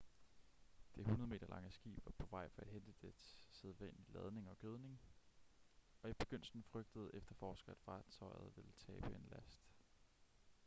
det 0.95 1.05
100-meter 1.07 1.47
lange 1.47 1.71
skib 1.71 2.05
var 2.05 2.11
på 2.17 2.25
vej 2.29 2.49
for 2.49 2.61
at 2.61 2.67
hente 2.67 2.93
dets 3.01 3.45
sædvanlige 3.51 4.11
ladning 4.13 4.47
gødning 4.59 4.99
og 6.01 6.09
i 6.09 6.13
begyndelsen 6.13 6.63
frygtede 6.63 7.11
efterforskere 7.15 7.75
at 7.75 7.81
fartøjet 7.81 8.55
ville 8.55 8.71
tabe 8.77 9.15
en 9.15 9.27
last 9.31 9.67